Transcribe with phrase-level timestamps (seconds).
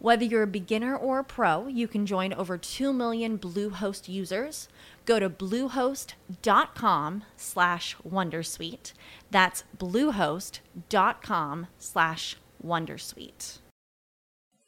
[0.00, 4.68] Whether you're a beginner or a pro, you can join over 2 million Bluehost users.
[5.04, 8.92] Go to bluehost.com slash wondersuite.
[9.30, 13.58] That's bluehost.com slash wondersuite.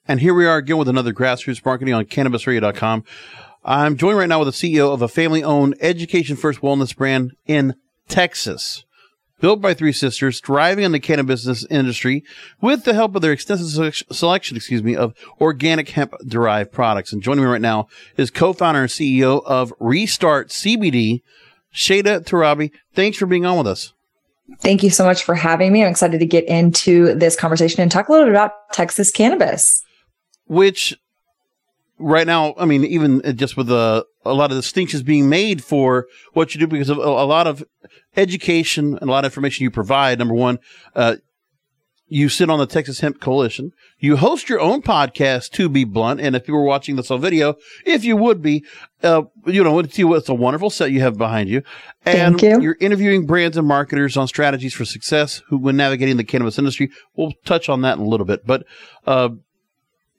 [0.09, 3.05] And here we are again with another grassroots marketing on cannabisradio.com.
[3.65, 7.37] I'm joined right now with the CEO of a family owned education first wellness brand
[7.47, 7.77] in
[8.09, 8.85] Texas
[9.41, 12.23] built by three sisters, thriving in the cannabis industry
[12.61, 17.13] with the help of their extensive selection, excuse me, of organic hemp derived products.
[17.13, 21.23] And joining me right now is co-founder and CEO of Restart CBD,
[21.75, 22.71] Shada Torabi.
[22.95, 23.93] Thanks for being on with us.
[24.59, 25.85] Thank you so much for having me.
[25.85, 29.85] I'm excited to get into this conversation and talk a little bit about Texas cannabis.
[30.47, 30.97] Which
[31.99, 36.07] right now, I mean, even just with a, a lot of distinctions being made for
[36.33, 37.65] what you do because of a, a lot of
[38.17, 40.19] education and a lot of information you provide.
[40.19, 40.59] Number one,
[40.95, 41.17] uh,
[42.13, 43.73] you sit on the Texas Hemp Coalition.
[44.01, 46.21] You host your own podcast, to be blunt.
[46.21, 47.55] And if you were watching this on video,
[47.87, 48.65] if you would be,
[49.05, 51.63] uh, you know, it's, it's a wonderful set you have behind you.
[52.05, 52.61] And Thank you.
[52.61, 56.91] you're interviewing brands and marketers on strategies for success who, when navigating the cannabis industry.
[57.15, 58.45] We'll touch on that in a little bit.
[58.45, 58.67] But,
[59.07, 59.31] uh,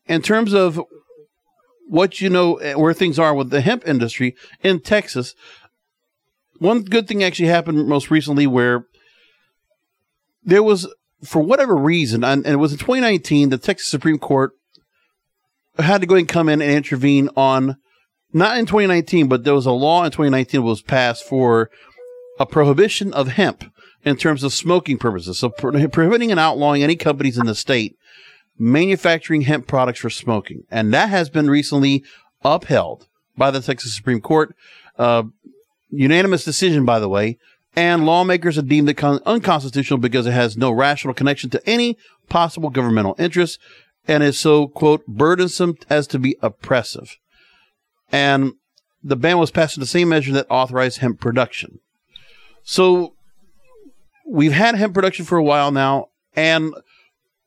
[0.08, 0.82] in terms of
[1.92, 5.36] what you know, eh, where things are with the hemp industry in Texas,
[6.58, 8.86] one good thing actually happened most recently where
[10.42, 10.88] there was,
[11.22, 14.54] for whatever reason, and, it was in 2019, the Texas Supreme Court
[15.80, 17.76] had to go and come in and intervene on,
[18.32, 21.70] not in 2019, but there was a law in 2019 that was passed for
[22.40, 23.66] a prohibition of hemp
[24.06, 25.40] in terms of smoking purposes.
[25.40, 27.98] So pro- prohibiting and outlawing any companies in the state
[28.62, 30.64] manufacturing hemp products for smoking.
[30.70, 32.04] And that has been recently
[32.44, 34.56] upheld by the Texas Supreme Court.
[35.00, 35.24] Uh,
[35.90, 37.40] unanimous decision, by the way,
[37.76, 41.98] and lawmakers have deemed it con- unconstitutional because it has no rational connection to any
[42.30, 43.60] possible governmental interest
[44.08, 47.18] and is so, quote, burdensome as to be oppressive.
[48.12, 48.54] And
[49.04, 51.80] the ban was passed in the same measure that authorized hemp production.
[52.62, 53.16] So
[54.28, 56.76] we've had hemp production for a while now, and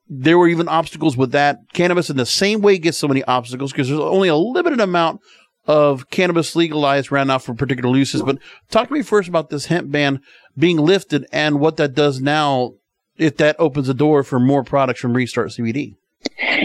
[0.09, 1.59] there were even obstacles with that.
[1.73, 5.21] Cannabis, in the same way, gets so many obstacles because there's only a limited amount
[5.67, 8.23] of cannabis legalized right now for particular uses.
[8.23, 8.39] But
[8.71, 10.21] talk to me first about this hemp ban
[10.57, 12.75] being lifted and what that does now
[13.17, 15.97] if that opens the door for more products from Restart CBD.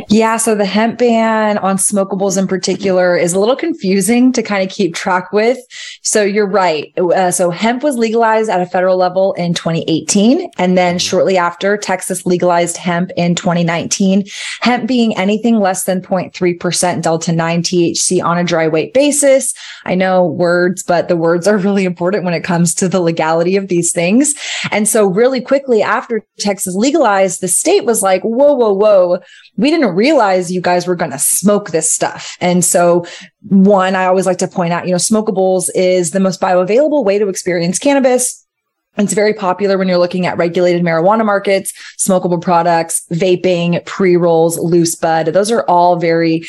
[0.10, 4.64] Yeah, so the hemp ban on smokables in particular is a little confusing to kind
[4.64, 5.58] of keep track with.
[6.02, 6.92] So you're right.
[6.98, 10.50] Uh, so hemp was legalized at a federal level in 2018.
[10.58, 11.00] And then mm-hmm.
[11.00, 14.26] shortly after, Texas legalized hemp in 2019.
[14.62, 19.54] Hemp being anything less than 0.3% Delta 9 THC on a dry weight basis.
[19.86, 23.56] I know words, but the words are really important when it comes to the legality
[23.56, 24.34] of these things.
[24.72, 29.20] And so really quickly after Texas legalized, the state was like, whoa, whoa, whoa
[29.60, 32.38] we didn't realize you guys were going to smoke this stuff.
[32.40, 33.06] And so
[33.50, 37.20] one, I always like to point out, you know, smokables is the most bioavailable way
[37.20, 38.39] to experience cannabis.
[39.00, 44.60] It's very popular when you're looking at regulated marijuana markets, smokable products, vaping, pre rolls,
[44.60, 45.28] loose bud.
[45.28, 46.46] Those are all very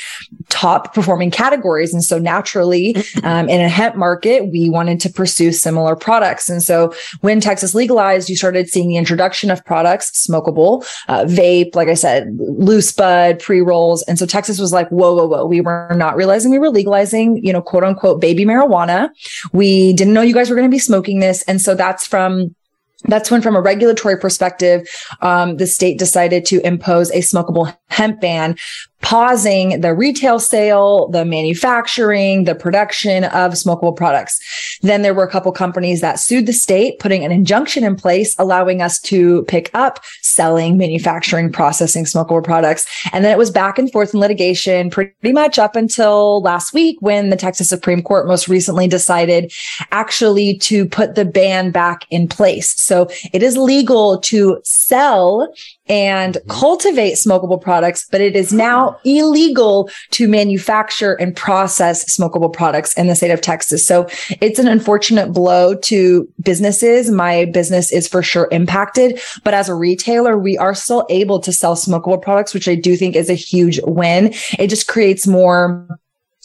[0.49, 1.95] top performing categories.
[1.95, 6.51] And so naturally, um, in a hemp market, we wanted to pursue similar products.
[6.51, 11.77] And so when Texas legalized, you started seeing the introduction of products, smokable, uh, vape,
[11.77, 14.03] like I said, loose bud, pre rolls.
[14.05, 15.47] And so Texas was like, whoa, whoa, whoa.
[15.47, 19.11] We were not realizing we were legalizing, you know, quote unquote, baby marijuana.
[19.53, 21.43] We didn't know you guys were going to be smoking this.
[21.43, 22.40] And so that's from
[23.05, 24.87] that's when, from a regulatory perspective,
[25.21, 28.57] um, the state decided to impose a smokable hemp ban
[29.03, 34.39] pausing the retail sale, the manufacturing, the production of smokable products.
[34.83, 38.35] Then there were a couple companies that sued the state, putting an injunction in place,
[38.39, 42.87] allowing us to pick up selling, manufacturing, processing smokable products.
[43.13, 46.97] And then it was back and forth in litigation pretty much up until last week
[47.01, 49.53] when the Texas Supreme Court most recently decided
[49.93, 52.75] actually to put the ban back in place.
[52.81, 55.53] So it is legal to sell
[55.89, 62.95] and cultivate smokable products, but it is now illegal to manufacture and process smokable products
[62.95, 63.87] in the state of Texas.
[63.87, 64.09] So
[64.41, 67.11] it's an unfortunate blow to businesses.
[67.11, 71.53] My business is for sure impacted, but as a retailer, we are still able to
[71.53, 74.33] sell smokable products, which I do think is a huge win.
[74.59, 75.87] It just creates more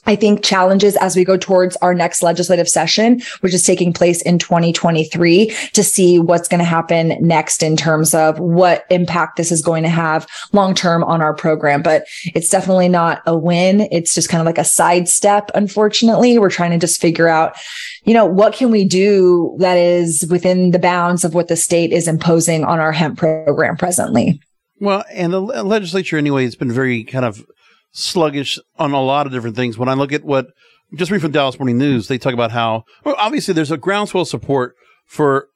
[0.08, 4.22] I think challenges as we go towards our next legislative session, which is taking place
[4.22, 9.52] in 2023 to see what's going to happen next in terms of what impact this
[9.52, 11.82] is going to have long term on our program.
[11.82, 13.88] But it's definitely not a win.
[13.92, 15.50] It's just kind of like a sidestep.
[15.56, 17.56] Unfortunately, we're trying to just figure out,
[18.04, 21.92] you know, what can we do that is within the bounds of what the state
[21.92, 24.40] is imposing on our hemp program presently.
[24.80, 27.46] Well, and the legislature anyway has been very kind of
[27.96, 29.78] sluggish on a lot of different things.
[29.78, 30.48] When I look at what
[30.94, 34.26] just read from Dallas Morning News, they talk about how well, obviously there's a groundswell
[34.26, 34.76] support
[35.06, 35.48] for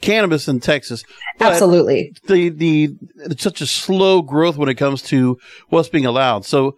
[0.00, 1.04] cannabis in Texas.
[1.38, 2.12] Absolutely.
[2.26, 2.96] The the
[3.26, 5.38] it's such a slow growth when it comes to
[5.68, 6.46] what's being allowed.
[6.46, 6.76] So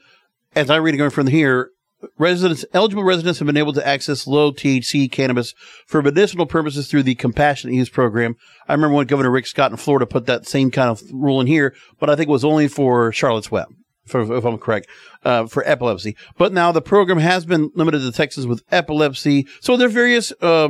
[0.57, 1.71] as I read it going from here,
[2.19, 5.55] residents eligible residents have been able to access low THC cannabis
[5.87, 8.35] for medicinal purposes through the compassionate use program.
[8.69, 11.47] I remember when Governor Rick Scott in Florida put that same kind of rule in
[11.47, 13.69] here, but I think it was only for Charlotte's Web
[14.07, 14.89] if I'm correct,
[15.25, 16.17] uh, for epilepsy.
[16.37, 19.47] But now the program has been limited to Texas with epilepsy.
[19.61, 20.69] So there are various uh,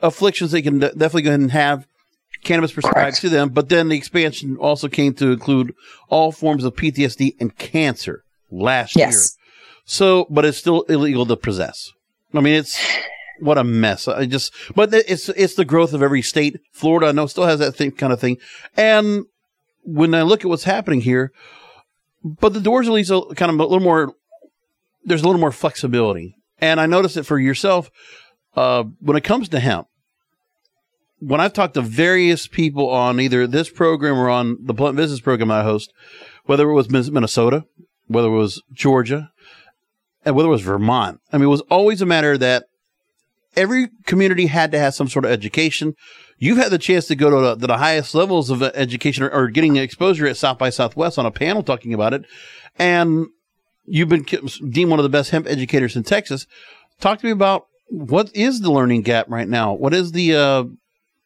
[0.00, 1.86] afflictions they can definitely go ahead and have
[2.42, 3.48] cannabis prescribed to them.
[3.48, 5.74] But then the expansion also came to include
[6.08, 9.12] all forms of PTSD and cancer last yes.
[9.14, 9.44] year.
[9.84, 11.92] So, but it's still illegal to possess.
[12.32, 12.80] I mean, it's
[13.40, 14.08] what a mess.
[14.08, 16.60] I just, but it's it's the growth of every state.
[16.72, 18.38] Florida, I know, still has that thing, kind of thing.
[18.76, 19.24] And
[19.82, 21.32] when I look at what's happening here,
[22.24, 24.14] but the doors at least kind of a little more.
[25.04, 27.90] There's a little more flexibility, and I noticed it for yourself
[28.56, 29.86] uh, when it comes to hemp.
[31.18, 35.20] When I've talked to various people on either this program or on the Blunt Business
[35.20, 35.92] program I host,
[36.44, 37.64] whether it was Minnesota,
[38.06, 39.30] whether it was Georgia,
[40.24, 42.64] and whether it was Vermont, I mean, it was always a matter that
[43.56, 45.94] every community had to have some sort of education.
[46.38, 49.48] You've had the chance to go to the, the highest levels of education or, or,
[49.48, 52.24] getting exposure at South by Southwest on a panel talking about it.
[52.78, 53.26] And
[53.84, 54.26] you've been
[54.70, 56.46] deemed one of the best hemp educators in Texas.
[57.00, 59.72] Talk to me about what is the learning gap right now?
[59.74, 60.64] What is the, uh,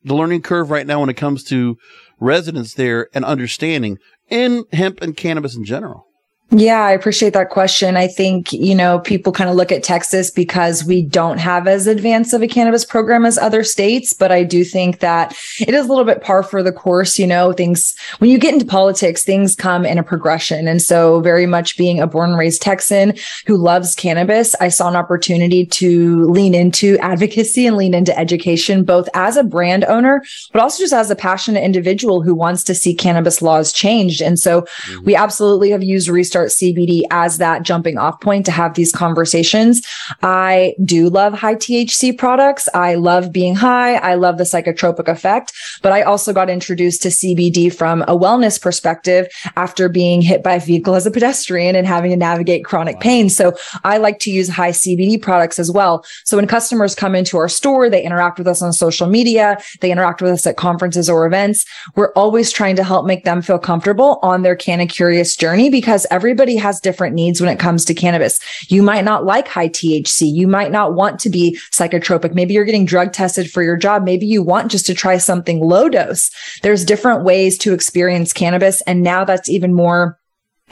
[0.05, 1.79] the learning curve right now when it comes to
[2.21, 3.99] residents there and understanding
[4.29, 6.08] in hemp and cannabis in general?
[6.51, 7.99] Yeah, I appreciate that question.
[7.99, 11.87] I think, you know, people kind of look at Texas because we don't have as
[11.87, 15.85] advanced of a cannabis program as other states, but I do think that it is
[15.85, 19.23] a little bit par for the course, you know, things when you get into politics,
[19.23, 20.67] things come in a progression.
[20.67, 23.13] And so very much being a born and raised Texan
[23.47, 28.85] who loves cannabis, I saw an opportunity to lean into advocacy and lean into education,
[28.85, 30.25] both as a brand owner,
[30.55, 34.23] but also just as a passionate individual who wants to see cannabis laws changed.
[34.23, 35.05] And so mm-hmm.
[35.05, 38.93] we absolutely have used research start CBD as that jumping off point to have these
[38.93, 39.85] conversations.
[40.23, 42.69] I do love high THC products.
[42.75, 43.95] I love being high.
[43.97, 45.53] I love the psychotropic effect,
[45.83, 49.27] but I also got introduced to CBD from a wellness perspective
[49.57, 53.03] after being hit by a vehicle as a pedestrian and having to navigate chronic wow.
[53.03, 53.29] pain.
[53.29, 56.05] So I like to use high CBD products as well.
[56.25, 59.91] So when customers come into our store, they interact with us on social media, they
[59.91, 61.67] interact with us at conferences or events.
[61.97, 66.07] We're always trying to help make them feel comfortable on their Canna Curious journey because
[66.13, 68.39] every everybody has different needs when it comes to cannabis.
[68.69, 70.31] You might not like high THC.
[70.31, 72.35] You might not want to be psychotropic.
[72.35, 74.05] Maybe you're getting drug tested for your job.
[74.05, 76.31] Maybe you want just to try something low dose.
[76.61, 78.83] There's different ways to experience cannabis.
[78.83, 80.18] And now that's even more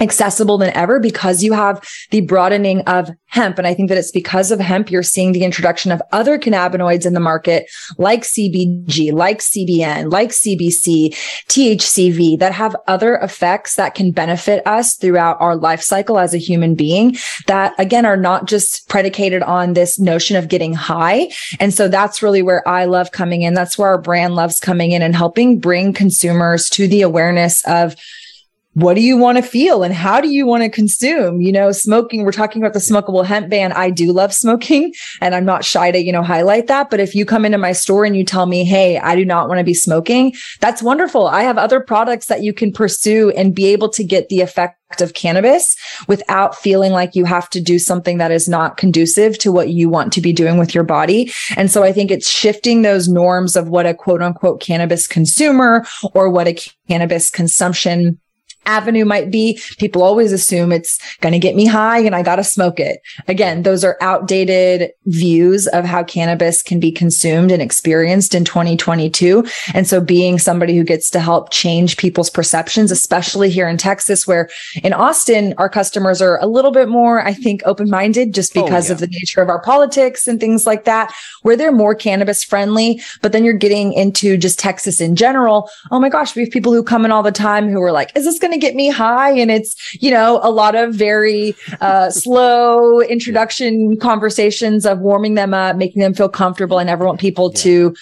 [0.00, 3.58] accessible than ever because you have the broadening of hemp.
[3.58, 7.06] And I think that it's because of hemp, you're seeing the introduction of other cannabinoids
[7.06, 7.66] in the market,
[7.98, 11.14] like CBG, like CBN, like CBC,
[11.48, 16.38] THCV that have other effects that can benefit us throughout our life cycle as a
[16.38, 21.28] human being that again are not just predicated on this notion of getting high.
[21.60, 23.54] And so that's really where I love coming in.
[23.54, 27.96] That's where our brand loves coming in and helping bring consumers to the awareness of
[28.76, 31.40] what do you want to feel and how do you want to consume?
[31.40, 33.72] You know, smoking, we're talking about the smokable hemp ban.
[33.72, 34.92] I do love smoking
[35.22, 36.90] and I'm not shy to, you know, highlight that.
[36.90, 39.48] But if you come into my store and you tell me, Hey, I do not
[39.48, 41.26] want to be smoking, that's wonderful.
[41.26, 45.00] I have other products that you can pursue and be able to get the effect
[45.00, 45.74] of cannabis
[46.06, 49.88] without feeling like you have to do something that is not conducive to what you
[49.88, 51.32] want to be doing with your body.
[51.56, 55.86] And so I think it's shifting those norms of what a quote unquote cannabis consumer
[56.12, 58.20] or what a cannabis consumption
[58.66, 62.36] avenue might be, people always assume it's going to get me high and I got
[62.36, 63.00] to smoke it.
[63.28, 69.44] Again, those are outdated views of how cannabis can be consumed and experienced in 2022.
[69.74, 74.26] And so being somebody who gets to help change people's perceptions, especially here in Texas,
[74.26, 74.48] where
[74.82, 78.64] in Austin, our customers are a little bit more, I think, open minded just oh,
[78.64, 78.92] because oh, yeah.
[78.94, 83.00] of the nature of our politics and things like that, where they're more cannabis friendly.
[83.22, 85.70] But then you're getting into just Texas in general.
[85.90, 88.12] Oh my gosh, we have people who come in all the time who are like,
[88.16, 89.30] is this going to get me high?
[89.30, 95.54] And it's, you know, a lot of very uh, slow introduction conversations of warming them
[95.54, 96.78] up, making them feel comfortable.
[96.78, 97.62] I never want people yeah.
[97.62, 97.96] to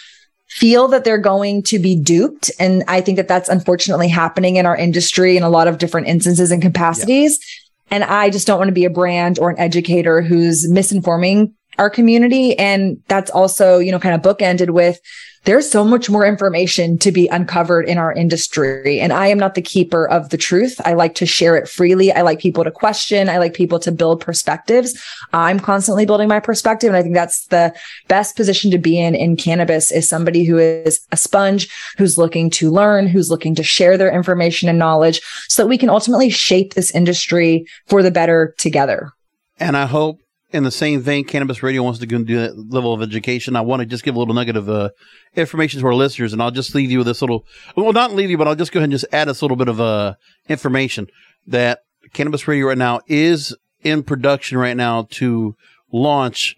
[0.48, 2.50] feel that they're going to be duped.
[2.60, 6.06] And I think that that's unfortunately happening in our industry in a lot of different
[6.06, 7.38] instances and capacities.
[7.40, 7.96] Yeah.
[7.96, 11.90] And I just don't want to be a brand or an educator who's misinforming our
[11.90, 12.58] community.
[12.58, 14.98] And that's also, you know, kind of bookended with
[15.44, 19.00] there's so much more information to be uncovered in our industry.
[19.00, 20.80] And I am not the keeper of the truth.
[20.84, 22.10] I like to share it freely.
[22.12, 23.28] I like people to question.
[23.28, 24.98] I like people to build perspectives.
[25.32, 26.88] I'm constantly building my perspective.
[26.88, 27.74] And I think that's the
[28.08, 32.48] best position to be in in cannabis is somebody who is a sponge, who's looking
[32.50, 36.30] to learn, who's looking to share their information and knowledge so that we can ultimately
[36.30, 39.12] shape this industry for the better together.
[39.60, 40.20] And I hope
[40.54, 43.56] in the same vein, Cannabis Radio wants to go and do that level of education.
[43.56, 44.90] I want to just give a little nugget of uh,
[45.34, 47.44] information to our listeners, and I'll just leave you with this little.
[47.76, 49.66] Well, not leave you, but I'll just go ahead and just add this little bit
[49.66, 50.14] of uh,
[50.48, 51.08] information
[51.48, 51.80] that
[52.12, 55.56] Cannabis Radio right now is in production right now to
[55.92, 56.54] launch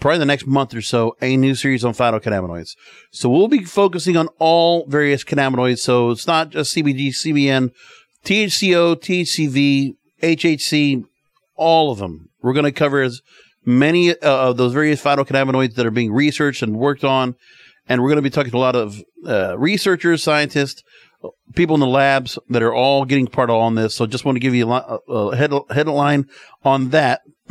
[0.00, 2.74] probably the next month or so a new series on phytocannabinoids.
[3.12, 5.78] So we'll be focusing on all various cannabinoids.
[5.78, 7.70] So it's not just CBD, CBN,
[8.24, 11.04] THCO, THCV, HHC,
[11.54, 13.22] all of them we're going to cover as
[13.64, 17.36] many uh, of those various phytocannabinoids that are being researched and worked on.
[17.88, 20.82] And we're going to be talking to a lot of uh, researchers, scientists,
[21.54, 23.94] people in the labs that are all getting part of on this.
[23.94, 26.28] So just want to give you a, a head, headline
[26.64, 27.22] on that.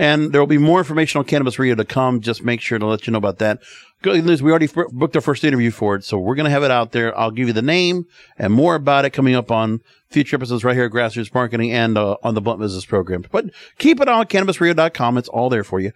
[0.00, 2.22] and there will be more information on Cannabis Radio to come.
[2.22, 3.58] Just make sure to let you know about that.
[4.00, 6.50] Good news, we already f- booked our first interview for it, so we're going to
[6.50, 7.14] have it out there.
[7.18, 8.06] I'll give you the name
[8.38, 11.98] and more about it coming up on future episodes right here at Grassroots Marketing and
[11.98, 13.26] uh, on the Blunt Business Program.
[13.30, 15.18] But keep it on cannabisradio.com.
[15.18, 15.92] It's all there for you.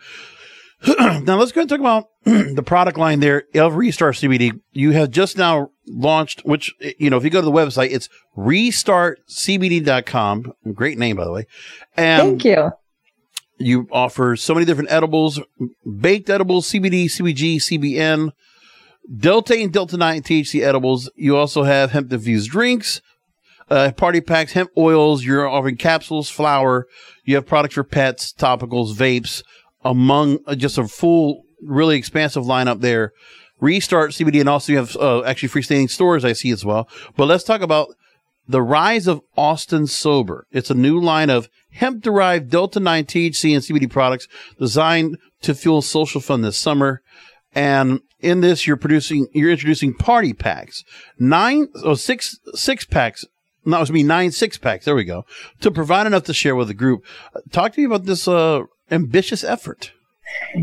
[0.98, 4.60] now let's go and talk about the product line there of Restart CBD.
[4.72, 8.10] You have just now launched, which, you know, if you go to the website, it's
[8.36, 10.52] restartcbd.com.
[10.74, 11.46] Great name, by the way.
[11.96, 12.70] And Thank you.
[13.58, 15.40] You offer so many different edibles,
[16.00, 18.32] baked edibles, CBD, CBG, CBN,
[19.16, 21.10] Delta and Delta 9 THC edibles.
[21.14, 23.00] You also have hemp infused drinks,
[23.70, 25.24] uh, party packs, hemp oils.
[25.24, 26.86] You're offering capsules, flower.
[27.24, 29.42] You have products for pets, topicals, vapes,
[29.84, 33.12] among uh, just a full, really expansive lineup there.
[33.60, 36.88] Restart CBD, and also you have uh, actually freestanding stores I see as well.
[37.16, 37.94] But let's talk about
[38.46, 40.46] the rise of Austin Sober.
[40.50, 45.54] It's a new line of hemp derived Delta 9 THC and CBD products designed to
[45.54, 47.02] fuel social fun this summer.
[47.54, 50.84] And in this, you're producing, you're introducing party packs,
[51.18, 53.24] nine, oh, six, six packs
[53.64, 54.84] no, it me nine six packs.
[54.84, 55.24] There we go.
[55.60, 57.04] To provide enough to share with the group.
[57.50, 59.92] Talk to me about this uh, ambitious effort.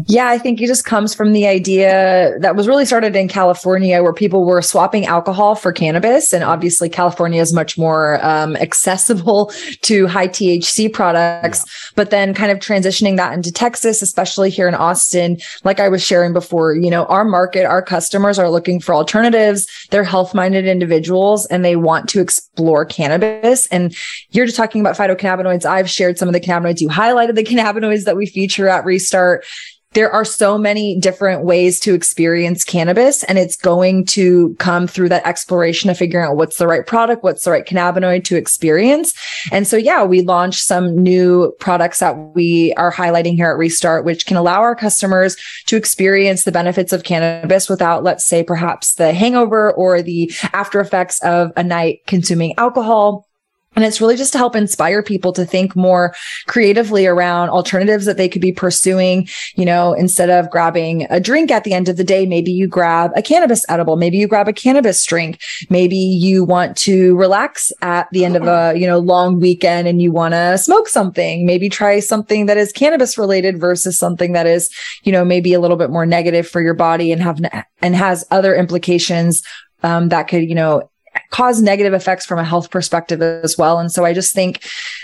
[0.07, 4.01] Yeah, I think it just comes from the idea that was really started in California
[4.01, 6.33] where people were swapping alcohol for cannabis.
[6.33, 9.51] And obviously, California is much more um, accessible
[9.81, 11.91] to high THC products, yeah.
[11.95, 15.37] but then kind of transitioning that into Texas, especially here in Austin.
[15.63, 19.67] Like I was sharing before, you know, our market, our customers are looking for alternatives.
[19.89, 23.67] They're health minded individuals and they want to explore cannabis.
[23.67, 23.95] And
[24.31, 25.65] you're just talking about phytocannabinoids.
[25.65, 26.79] I've shared some of the cannabinoids.
[26.79, 29.45] You highlighted the cannabinoids that we feature at Restart
[29.93, 35.09] there are so many different ways to experience cannabis and it's going to come through
[35.09, 39.13] that exploration of figuring out what's the right product, what's the right cannabinoid to experience.
[39.51, 44.05] And so, yeah, we launched some new products that we are highlighting here at Restart,
[44.05, 48.93] which can allow our customers to experience the benefits of cannabis without, let's say, perhaps
[48.93, 53.27] the hangover or the after effects of a night consuming alcohol
[53.75, 56.13] and it's really just to help inspire people to think more
[56.47, 59.29] creatively around alternatives that they could be pursuing.
[59.55, 62.67] You know, instead of grabbing a drink at the end of the day, maybe you
[62.67, 65.41] grab a cannabis edible, maybe you grab a cannabis drink.
[65.69, 70.01] Maybe you want to relax at the end of a, you know, long weekend and
[70.01, 71.45] you want to smoke something.
[71.45, 74.69] Maybe try something that is cannabis related versus something that is,
[75.03, 77.39] you know, maybe a little bit more negative for your body and have,
[77.81, 79.43] and has other implications
[79.83, 80.90] um, that could, you know,
[81.31, 83.79] cause negative effects from a health perspective as well.
[83.79, 84.63] And so I just think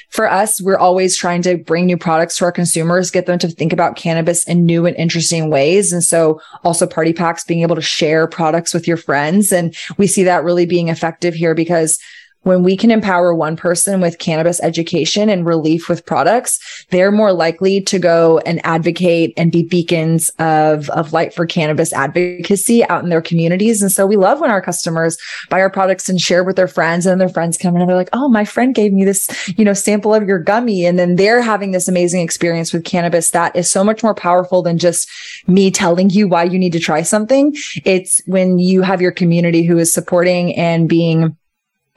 [0.09, 3.47] for us, we're always trying to bring new products to our consumers, get them to
[3.47, 5.91] think about cannabis in new and interesting ways.
[5.91, 9.51] And so also party packs, being able to share products with your friends.
[9.51, 11.99] And we see that really being effective here because
[12.47, 17.33] when we can empower one person with cannabis education and relief with products, they're more
[17.33, 23.03] likely to go and advocate and be beacons of, of light for cannabis advocacy out
[23.03, 23.81] in their communities.
[23.81, 25.17] And so we love when our customers
[25.49, 27.97] buy our products and share with their friends and their friends come in and they're
[27.97, 29.27] like, Oh, my friend gave me this,
[29.57, 30.85] you know, sample of your gummy.
[30.85, 34.61] And then they're having this amazing experience with cannabis that is so much more powerful
[34.61, 35.09] than just
[35.47, 37.53] me telling you why you need to try something.
[37.83, 41.35] It's when you have your community who is supporting and being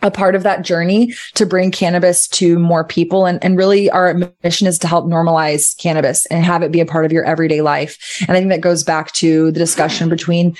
[0.03, 3.27] a part of that journey to bring cannabis to more people.
[3.27, 6.87] And, and really our mission is to help normalize cannabis and have it be a
[6.87, 7.99] part of your everyday life.
[8.27, 10.57] And I think that goes back to the discussion between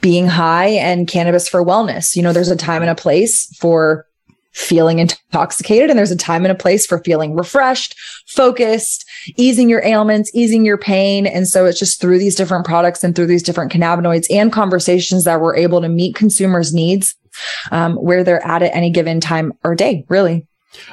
[0.00, 2.16] being high and cannabis for wellness.
[2.16, 4.06] You know, there's a time and a place for
[4.52, 7.94] feeling intoxicated and there's a time and a place for feeling refreshed,
[8.26, 11.26] focused, easing your ailments, easing your pain.
[11.26, 15.24] And so it's just through these different products and through these different cannabinoids and conversations
[15.24, 17.14] that we're able to meet consumers' needs
[17.70, 20.46] um, where they're at at any given time or day, really.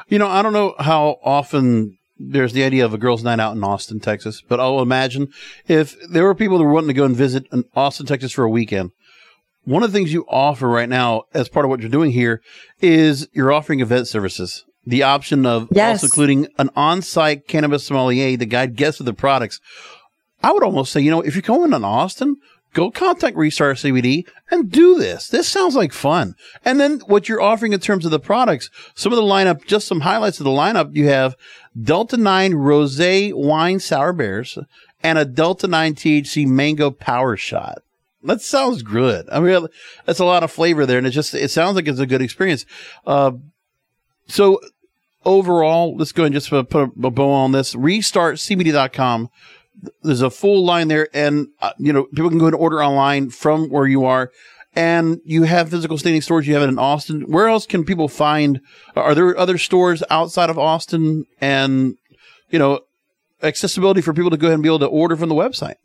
[0.08, 3.56] You know, I don't know how often there's the idea of a girls' night out
[3.56, 5.28] in Austin, Texas, but I'll imagine
[5.68, 8.50] if there were people that were wanting to go and visit Austin, Texas for a
[8.50, 8.92] weekend.
[9.66, 12.42] One of the things you offer right now, as part of what you're doing here,
[12.82, 14.64] is you're offering event services.
[14.86, 16.02] The option of yes.
[16.02, 19.60] also including an on-site cannabis sommelier, the guide guests of the products.
[20.42, 22.38] I would almost say, you know, if you're going to Austin,
[22.74, 25.28] go contact Restart CBD and do this.
[25.28, 26.36] This sounds like fun.
[26.64, 29.88] And then what you're offering in terms of the products, some of the lineup, just
[29.88, 30.96] some highlights of the lineup.
[30.96, 31.36] You have
[31.82, 34.58] Delta 9 Rosé Wine Sour Bears
[35.04, 37.80] and a Delta 9 THC Mango Power Shot.
[38.24, 39.28] That sounds good.
[39.32, 39.68] I mean,
[40.06, 42.22] that's a lot of flavor there, and it just it sounds like it's a good
[42.22, 42.66] experience.
[43.06, 43.34] Uh,
[44.28, 44.60] so
[45.24, 47.76] overall, let's go and just put a, a bow on this.
[47.76, 49.30] RestartCBD.com
[50.04, 53.30] there's a full line there, and uh, you know people can go and order online
[53.30, 54.32] from where you are.
[54.76, 56.46] And you have physical standing stores.
[56.48, 57.22] You have it in Austin.
[57.22, 58.62] Where else can people find?
[58.96, 61.26] Are there other stores outside of Austin?
[61.42, 61.98] And
[62.50, 62.82] you know,
[63.42, 65.76] accessibility for people to go ahead and be able to order from the website.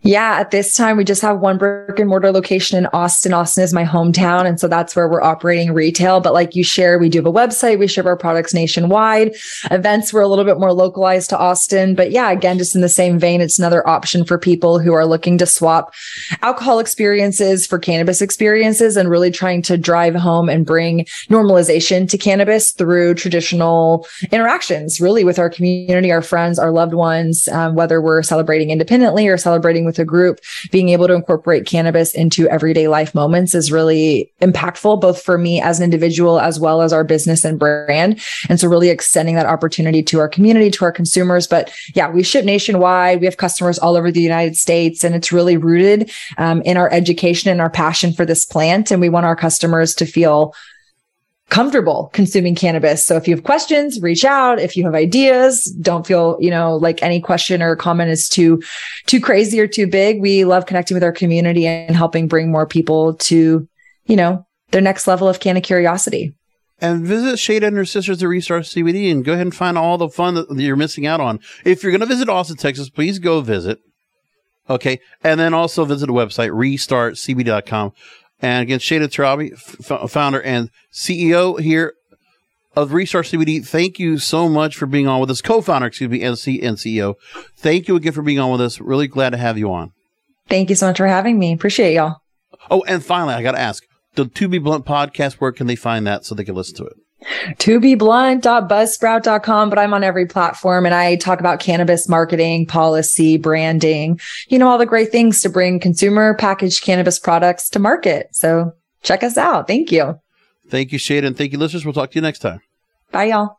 [0.00, 3.32] Yeah, at this time, we just have one brick and mortar location in Austin.
[3.32, 4.46] Austin is my hometown.
[4.46, 6.20] And so that's where we're operating retail.
[6.20, 9.34] But like you share, we do have a website, we ship our products nationwide.
[9.70, 11.94] Events were a little bit more localized to Austin.
[11.94, 15.06] But yeah, again, just in the same vein, it's another option for people who are
[15.06, 15.94] looking to swap
[16.42, 22.18] alcohol experiences for cannabis experiences and really trying to drive home and bring normalization to
[22.18, 28.00] cannabis through traditional interactions, really with our community, our friends, our loved ones, um, whether
[28.00, 30.40] we're celebrating independently or celebrating with a group,
[30.72, 35.60] being able to incorporate cannabis into everyday life moments is really impactful, both for me
[35.60, 38.20] as an individual, as well as our business and brand.
[38.48, 41.46] And so really extending that opportunity to our community, to our consumers.
[41.46, 43.20] But yeah, we ship nationwide.
[43.20, 46.92] We have customers all over the United States and it's really rooted um, in our
[46.92, 48.90] education and our passion for this plant.
[48.90, 50.54] And we want our customers to feel
[51.48, 53.04] comfortable consuming cannabis.
[53.04, 54.58] So if you have questions, reach out.
[54.58, 58.60] If you have ideas, don't feel, you know, like any question or comment is too,
[59.06, 60.20] too crazy or too big.
[60.20, 63.66] We love connecting with our community and helping bring more people to,
[64.06, 66.34] you know, their next level of canna curiosity.
[66.80, 69.96] And visit Shada and her sisters at Restart CBD and go ahead and find all
[69.96, 71.40] the fun that you're missing out on.
[71.64, 73.78] If you're going to visit Austin, Texas, please go visit.
[74.68, 75.00] Okay.
[75.22, 77.92] And then also visit the website, restartcbd.com.
[78.42, 81.94] And again, Shada Torabi, f- founder and CEO here
[82.74, 83.66] of Restart CBD.
[83.66, 86.76] Thank you so much for being on with us, co-founder, excuse me, and, C- and
[86.76, 87.14] CEO.
[87.56, 88.80] Thank you again for being on with us.
[88.80, 89.92] Really glad to have you on.
[90.48, 91.52] Thank you so much for having me.
[91.52, 92.16] Appreciate y'all.
[92.70, 95.34] Oh, and finally, I got to ask the To Be Blunt podcast.
[95.34, 96.96] Where can they find that so they can listen to it?
[97.58, 103.36] To be blunt.buzzsprout.com, but I'm on every platform and I talk about cannabis marketing, policy,
[103.36, 108.28] branding, you know, all the great things to bring consumer packaged cannabis products to market.
[108.32, 109.66] So check us out.
[109.66, 110.18] Thank you.
[110.68, 111.84] Thank you, Shade, and thank you, listeners.
[111.84, 112.60] We'll talk to you next time.
[113.12, 113.58] Bye, y'all.